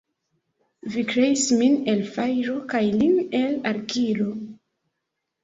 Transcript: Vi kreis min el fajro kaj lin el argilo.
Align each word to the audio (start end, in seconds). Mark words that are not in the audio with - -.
Vi 0.93 1.03
kreis 1.11 1.43
min 1.59 1.75
el 1.93 2.01
fajro 2.15 2.57
kaj 2.73 2.83
lin 2.97 3.21
el 3.43 3.53
argilo. 3.75 4.29